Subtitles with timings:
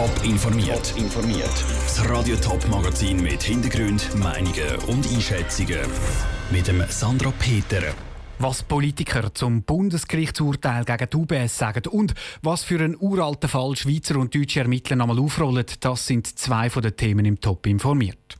[0.00, 0.94] Top informiert.
[0.96, 1.64] informiert.
[1.84, 5.78] Das Radio Top Magazin mit Hintergrund, Meinungen und Einschätzungen
[6.50, 7.82] mit dem Sandra Peter.
[8.38, 14.16] Was Politiker zum Bundesgerichtsurteil gegen die UBS sagen und was für einen uralten Fall Schweizer
[14.16, 18.38] und deutsche Ermittler einmal aufrollen, das sind zwei von den Themen im Top informiert.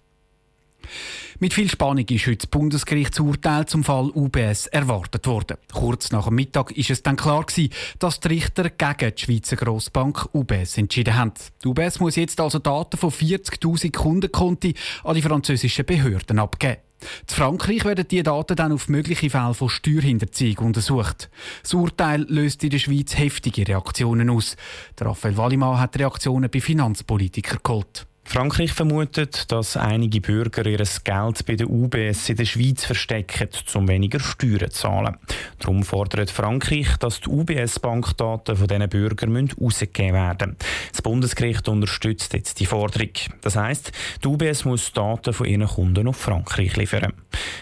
[1.42, 5.56] Mit viel Spannung ist heute das Bundesgerichtsurteil zum Fall UBS erwartet worden.
[5.72, 9.56] Kurz nach dem Mittag ist es dann klar gewesen, dass die Richter gegen die Schweizer
[9.56, 11.32] Grossbank UBS entschieden haben.
[11.64, 16.76] Die UBS muss jetzt also Daten von 40.000 Kundenkonti an die französischen Behörden abgeben.
[17.00, 21.30] In Frankreich werden diese Daten dann auf mögliche Fälle von Steuerhinterziehung untersucht.
[21.62, 24.58] Das Urteil löst in der Schweiz heftige Reaktionen aus.
[24.98, 28.06] Der Raphael Wallimann hat Reaktionen bei Finanzpolitikern geholt.
[28.32, 33.88] Frankreich vermutet, dass einige Bürger ihr Geld bei der UBS in der Schweiz verstecken, um
[33.88, 35.16] weniger Steuern zu zahlen.
[35.58, 40.56] Darum fordert Frankreich, dass die UBS-Bankdaten von diesen Bürgern herausgegeben werden
[40.92, 43.10] Das Bundesgericht unterstützt jetzt die Forderung.
[43.40, 43.90] Das heisst,
[44.22, 47.12] die UBS muss Daten von ihren Kunden auf Frankreich liefern.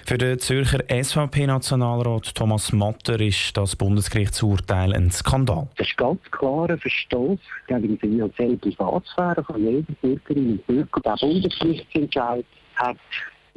[0.05, 5.69] Für den Zürcher SVP-Nationalrat Thomas Matter ist das Bundesgerichtsurteil ein Skandal.
[5.77, 11.01] Das ist ganz klarer Verstoß gegen die finanzielle Privatsphäre von jeder Bürgerin Bürger.
[11.01, 12.45] Der Bundesgerichtsentscheid
[12.77, 12.97] hat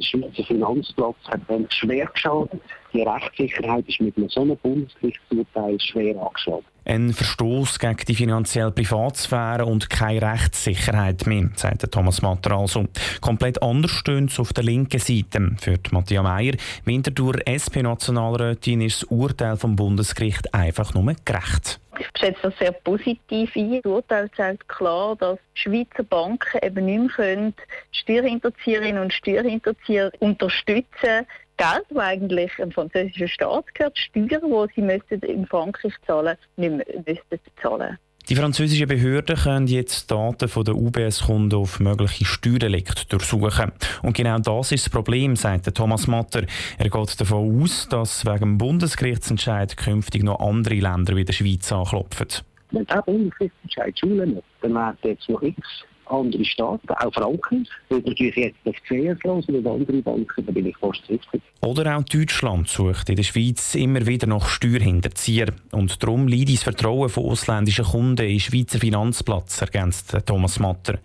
[0.02, 1.40] der Schweizer Finanzplatz hat
[1.72, 2.60] schwer geschadet.
[2.92, 6.64] Die Rechtssicherheit ist mit einem so einem Bundesgerichtsurteil schwer angeschlagen.
[6.84, 12.86] Ein Verstoß gegen die finanzielle Privatsphäre und keine Rechtssicherheit mehr, sagt Thomas Matter also.
[13.20, 15.54] Komplett anders stöhnt es auf der linken Seite.
[15.60, 21.78] Für Matthias Meyer, Winterthur SP-Nationalrätin, ist das Urteil vom Bundesgericht einfach nur gerecht.
[21.98, 23.80] Ich schätze das sehr positiv ein.
[23.82, 27.54] Das Urteil zeigt klar, dass Schweizer Banken eben nicht mehr können,
[27.90, 31.26] Steuerhinterzieherinnen und Steuerhinterzieher unterstützen
[31.58, 37.30] Geld, das eigentlich dem französischen Staat gehört, Steuern, die sie in Frankreich zahlen müssten, nicht
[37.30, 43.72] mehr zahlen die französischen Behörden können jetzt Daten von der UBS-Kunden auf mögliche Steuerdelikte durchsuchen.
[44.02, 46.44] Und genau das ist das Problem, sagt Thomas Matter.
[46.78, 52.28] Er geht davon aus, dass wegen Bundesgerichtsentscheid künftig noch andere Länder wie die Schweiz anklopfen.
[52.70, 58.36] Wenn der Bundesgerichtsentscheid Schulen dann werden jetzt noch x andere Staaten, auch Frankreich, wird natürlich
[58.36, 61.38] jetzt auf CS los und andere Banken, da bin ich fast sicher.
[61.60, 65.48] Oder auch Deutschland sucht in der Schweiz immer wieder nach Steuerhinterzieher.
[65.72, 70.98] Und darum liegt das Vertrauen von ausländischen Kunden in Schweizer Finanzplatz, ergänzt Thomas Matter.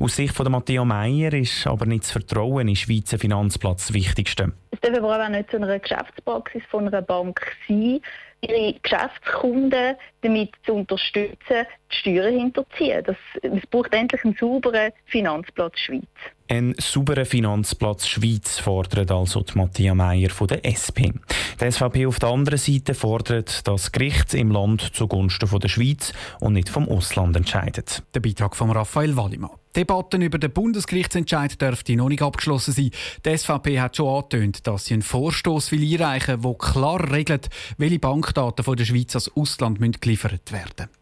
[0.00, 4.52] Aus Sicht von Matthias Meyer ist aber nicht das Vertrauen in Schweizer Finanzplatz das Wichtigste.
[4.70, 8.00] Es darf aber auch nicht zu einer Geschäftspraxis von einer Bank sein,
[8.40, 13.02] ihre Geschäftskunden damit zu unterstützen, die Steuern hinterziehen.
[13.04, 16.08] Das, es braucht endlich einen sauberen Finanzplatz Schweiz.
[16.50, 21.12] Ein sauberer Finanzplatz Schweiz fordert also die Matthias Meyer von der SP.
[21.60, 26.54] Die SVP auf der anderen Seite fordert, dass Gericht im Land zugunsten der Schweiz und
[26.54, 28.02] nicht vom Ausland entscheidet.
[28.14, 29.50] Der Beitrag von Raphael Wallimann.
[29.76, 32.90] Debatten über den Bundesgerichtsentscheid dürfte noch nicht abgeschlossen sein.
[33.26, 37.50] Die SVP hat schon angetönt, dass sie einen Vorstoß will einreichen will, der klar regelt,
[37.76, 40.97] welche Bankdaten von der Schweiz als Ausland geliefert werden müssen.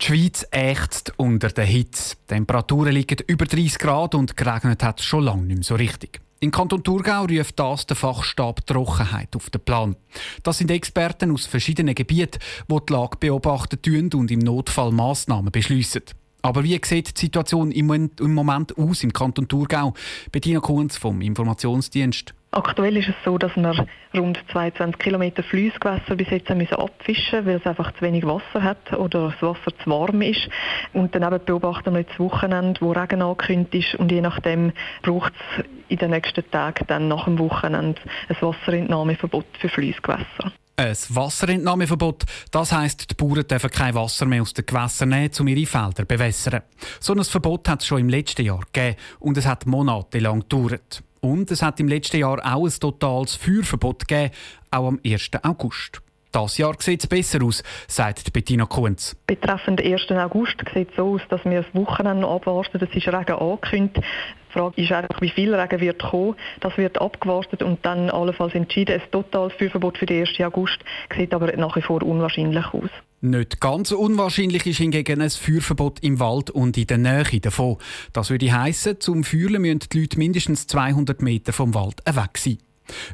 [0.00, 2.14] Die Schweiz ächzt unter der Hitze.
[2.16, 5.74] Die Temperaturen liegen über 30 Grad und geregnet hat es schon lange nicht mehr so
[5.74, 6.20] richtig.
[6.40, 9.96] In Kanton Thurgau ruft das der Fachstab Trockenheit auf den Plan.
[10.44, 12.38] Das sind Experten aus verschiedenen Gebieten,
[12.70, 16.02] die die Lage beobachten und im Notfall Massnahmen beschließen.
[16.42, 17.86] Aber wie sieht die Situation im
[18.34, 19.94] Moment aus im Kanton Thurgau?
[20.30, 22.34] Bettina Kunz vom Informationsdienst.
[22.50, 27.56] Aktuell ist es so, dass wir rund 22 Kilometer Flussgewässer bis jetzt müssen abfischen weil
[27.56, 30.48] es einfach zu wenig Wasser hat oder das Wasser zu warm ist.
[30.94, 34.72] Und daneben beobachten wir jetzt Wochenende, wo Regen angekündigt ist und je nachdem
[35.02, 40.52] braucht es in den nächsten Tagen dann nach dem Wochenende ein Wasserentnahmeverbot für Flussgewässer.
[40.76, 45.48] Ein Wasserentnahmeverbot, das heisst, die Bauern dürfen kein Wasser mehr aus den Gewässern nehmen, um
[45.48, 46.62] ihre Felder zu bewässern.
[47.00, 51.02] So ein Verbot hat es schon im letzten Jahr gegeben und es hat monatelang gedauert.
[51.20, 54.34] Und es hat im letzten Jahr auch ein totales Feuerverbot gegeben,
[54.70, 55.30] auch am 1.
[55.42, 56.00] August.
[56.32, 59.16] Das Jahr sieht es besser aus, sagt Bettina Kunz.
[59.26, 60.10] Betreffend 1.
[60.10, 62.78] August sieht es so aus, dass wir das Wochenende noch abwarten.
[62.82, 64.06] Es ist Regen angekündigt.
[64.48, 66.34] Die Frage ist einfach, wie viel Regen wird kommen.
[66.60, 69.00] Das wird abgewartet und dann allenfalls entschieden.
[69.00, 70.40] Ein totales Feuerverbot für den 1.
[70.40, 70.78] August
[71.16, 72.90] sieht aber nach wie vor unwahrscheinlich aus.
[73.20, 77.78] Nicht ganz unwahrscheinlich ist hingegen ein Feuerverbot im Wald und in der Nähe davon.
[78.12, 82.58] Das würde heißen, zum Feuern müssen die Leute mindestens 200 Meter vom Wald weg sein.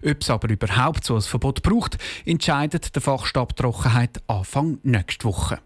[0.05, 5.59] Ob es aber überhaupt so ein Verbot braucht, entscheidet der Fachstab Trockenheit Anfang nächste Woche.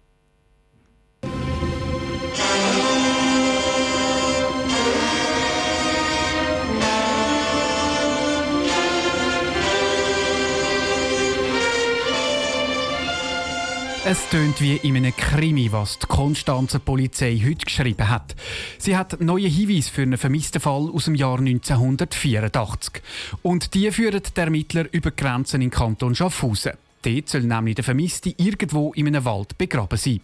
[14.10, 18.34] Es tönt wie in einem Krimi, was die Konstanzer Polizei heute geschrieben hat.
[18.78, 23.02] Sie hat neue Hinweise für einen vermissten Fall aus dem Jahr 1984.
[23.42, 26.72] Und die führen die Ermittler über Grenzen in Kanton Schaffhausen.
[27.02, 30.22] Dort soll nämlich der Vermisste irgendwo in einem Wald begraben sein.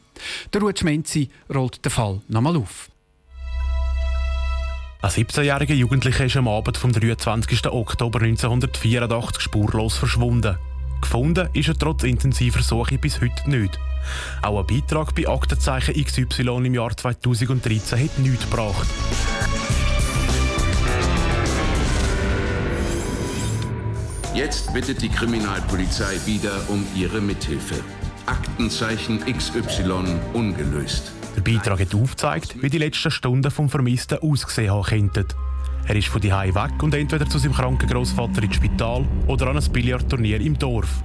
[0.54, 2.88] Der Ruud Schmenzi rollt den Fall nochmal auf.
[5.02, 7.66] Ein 17-jähriger Jugendlicher ist am Abend vom 23.
[7.66, 10.56] Oktober 1984 spurlos verschwunden.
[11.04, 13.78] Gefunden ist er trotz intensiver Suche bis heute nicht.
[14.40, 18.88] Auch ein Beitrag bei Aktenzeichen XY im Jahr 2013 hat nichts gebracht.
[24.34, 27.76] Jetzt bittet die Kriminalpolizei wieder um ihre Mithilfe.
[28.24, 31.12] Aktenzeichen XY ungelöst.
[31.36, 35.26] Der Beitrag hat aufgezeigt, wie die letzten Stunden vom Vermissten ausgesehen haben könnten.
[35.86, 39.58] Er ist von die weg und entweder zu seinem kranken Großvater ins Spital oder an
[39.58, 41.02] ein Billardturnier im Dorf.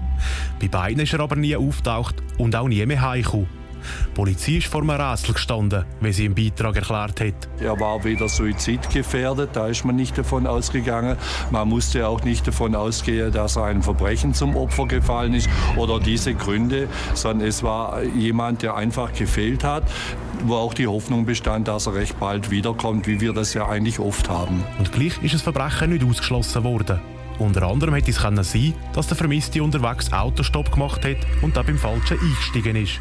[0.60, 3.59] Bei beiden ist er aber nie auftaucht und auch nie mehr heimgekommen.
[4.08, 7.48] Die Polizei ist vor einem Rätsel gestanden, wie sie im Beitrag erklärt hat.
[7.60, 11.18] Er war weder suizidgefährdet, da ist man nicht davon ausgegangen.
[11.52, 16.00] Man musste auch nicht davon ausgehen, dass er einem Verbrechen zum Opfer gefallen ist oder
[16.00, 19.84] diese Gründe, sondern es war jemand, der einfach gefehlt hat,
[20.44, 24.00] wo auch die Hoffnung bestand, dass er recht bald wiederkommt, wie wir das ja eigentlich
[24.00, 24.64] oft haben.
[24.78, 27.00] Und gleich ist das Verbrechen nicht ausgeschlossen worden.
[27.40, 31.78] Unter anderem hätte es sein dass der Vermisste unterwegs Autostopp gemacht hat und da beim
[31.78, 33.00] Falschen eingestiegen ist.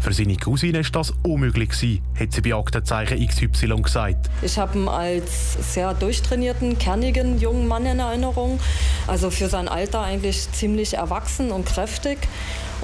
[0.00, 4.30] Für seine Cousine war das unmöglich gewesen, hat sie bei Aktenzeichen XY gesagt.
[4.42, 8.58] Ich habe ihn als sehr durchtrainierten, kernigen jungen Mann in Erinnerung.
[9.06, 12.18] Also für sein Alter eigentlich ziemlich erwachsen und kräftig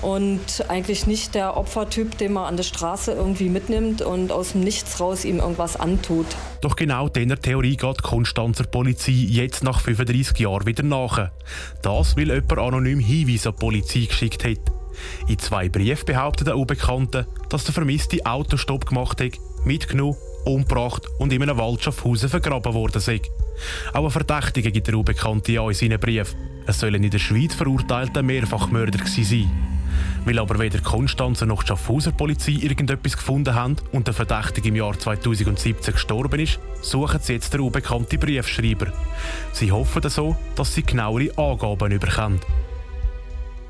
[0.03, 4.61] und eigentlich nicht der Opfertyp, den man an der Straße irgendwie mitnimmt und aus dem
[4.61, 6.26] Nichts raus ihm irgendwas antut.
[6.61, 11.31] Doch genau dieser Theorie geht die Konstanzer Polizei jetzt nach 35 Jahren wieder nach.
[11.82, 14.78] Das, weil jemand anonym Hinweise an die Polizei geschickt hat.
[15.27, 21.33] In zwei Briefen behauptet der Unbekannte, dass der Vermisste Autostopp gemacht hat, mitgenommen, umgebracht und
[21.33, 23.21] in einem Wald Schaffhausen vergraben worden sei.
[23.93, 26.35] Auch ein Verdächtiger gibt der Unbekannte ja in seinen Brief.
[26.67, 29.79] Es sollen in der Schweiz verurteilte Mehrfachmörder gewesen sein.
[30.25, 34.77] Weil aber weder Konstanzer noch die Schaffhauser Polizei irgendetwas gefunden haben und der Verdächtige im
[34.77, 38.93] Jahr 2017 gestorben ist, suchen sie jetzt den unbekannten Briefschreiber.
[39.53, 42.41] Sie hoffen so, dass sie genauere Angaben bekommen.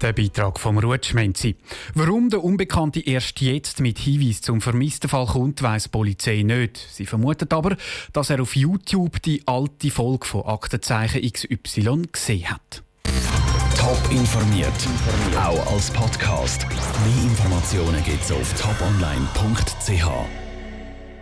[0.00, 1.56] Der Beitrag vom Rutschmenzi.
[1.94, 6.76] Warum der Unbekannte erst jetzt mit Hinweis zum vermissten Fall kommt, weiss die Polizei nicht.
[6.76, 7.76] Sie vermutet aber,
[8.12, 12.84] dass er auf YouTube die alte Folge von Aktenzeichen XY gesehen hat.
[13.76, 14.72] Top informiert,
[15.36, 16.66] auch als Podcast.
[16.68, 20.47] Mehr Informationen gibt's auf toponline.ch.